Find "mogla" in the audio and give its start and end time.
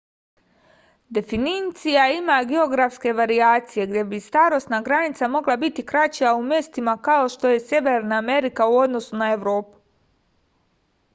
5.37-5.57